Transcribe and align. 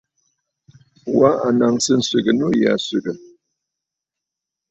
Wa 1.17 1.29
a 1.47 1.49
naŋsə 1.59 1.93
nswegə 1.99 2.31
nû 2.39 2.45
yì 2.57 2.65
aa 2.71 2.77
swègə̀. 2.85 3.15